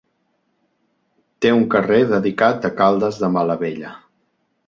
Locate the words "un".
1.57-1.67